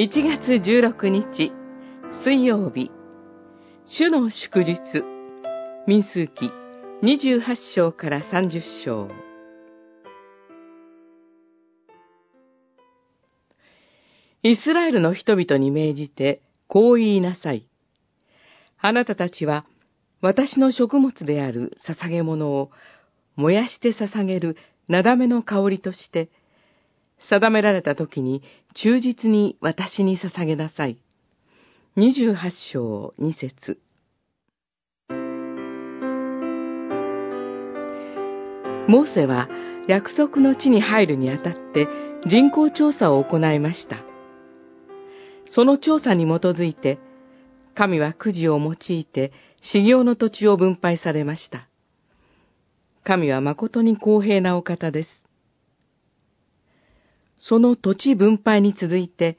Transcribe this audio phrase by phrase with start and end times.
[0.00, 1.52] 1月16日、
[2.24, 2.90] 水曜日、
[3.84, 4.80] 主の祝日、
[5.86, 6.50] 民数記
[7.02, 9.10] 28章から30章。
[14.42, 17.68] イスラエルの人々に命じて、こう言いなさい。
[18.80, 19.66] あなたたちは、
[20.22, 22.70] 私の食物である捧げ物を、
[23.36, 24.56] 燃やして捧げる
[24.88, 26.30] なだめの香りとして、
[27.28, 28.42] 定められた時に
[28.74, 30.98] 忠実に私に捧げなさい。
[31.96, 32.36] 28
[32.72, 33.78] 章2節
[38.88, 39.48] モーセは
[39.86, 41.86] 約束の地に入るにあたって
[42.26, 44.02] 人口調査を行いました。
[45.46, 46.98] その調査に基づいて、
[47.74, 49.32] 神はくじを用いて
[49.62, 51.68] 修行の土地を分配されました。
[53.04, 55.08] 神は誠に公平なお方です。
[57.40, 59.38] その土地分配に続いて、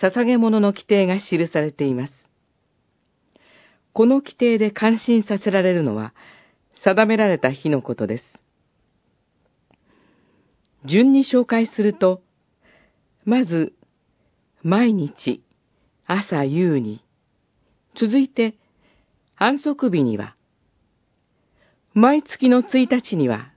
[0.00, 2.12] 捧げ物の規定が記されています。
[3.92, 6.14] この規定で感心させられるのは、
[6.84, 8.24] 定められた日のことです。
[10.84, 12.22] 順に紹介すると、
[13.24, 13.74] まず、
[14.62, 15.42] 毎日、
[16.06, 17.04] 朝夕に、
[17.94, 18.54] 続いて、
[19.36, 20.36] 安息日には、
[21.94, 23.50] 毎月の1日には、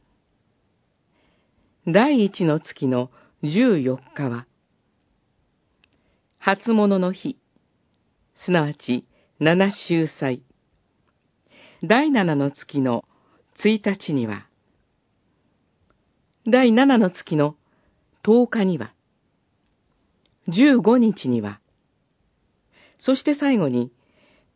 [1.86, 3.12] 第一の月の
[3.44, 4.48] 14日は、
[6.40, 7.38] 初物の日、
[8.36, 9.06] すなわち
[9.38, 10.44] 七週祭。
[11.84, 13.04] 第七の月の
[13.62, 14.48] 1日には、
[16.48, 17.58] 第七の月の
[18.24, 18.94] 10日には、
[20.48, 21.60] 15日には、
[22.98, 23.92] そして最後に、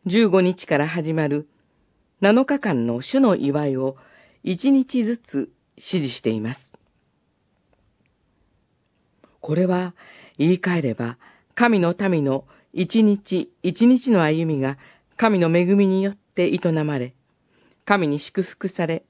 [0.06, 1.46] 15日から始まる
[2.22, 3.98] 7日間の主の祝いを
[4.44, 6.67] 1日ずつ指示しています。
[9.48, 9.94] これは
[10.36, 11.16] 言い換えれば、
[11.54, 12.44] 神の民の
[12.74, 14.76] 一日一日の歩みが
[15.16, 17.14] 神の恵みによって営まれ、
[17.86, 19.04] 神に祝福され、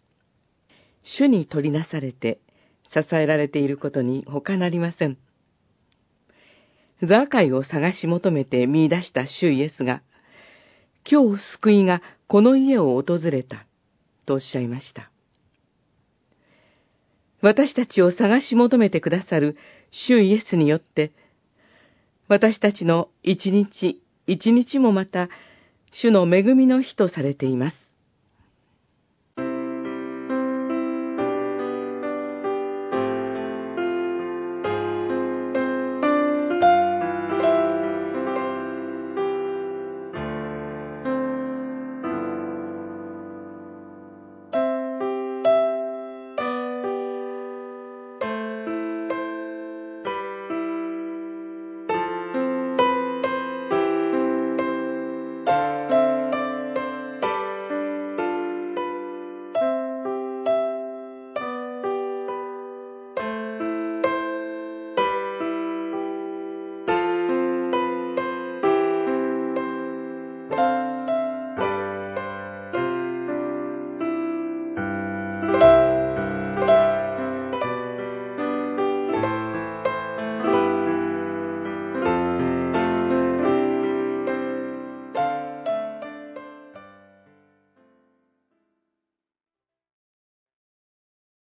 [1.03, 2.39] 主に取りなされて
[2.85, 5.19] 支えられていることに他なりません。
[7.03, 10.03] ザーカイを探し求めて見出した主イエスが、
[11.05, 13.67] 今日救いがこの家を訪れた、
[14.25, 15.11] とおっしゃいました。
[17.41, 19.57] 私たちを探し求めてくださる
[19.91, 21.13] 主イエスによって、
[22.29, 25.31] 私たちの一日一日もまた、
[25.91, 27.77] 主の恵みの日とされています。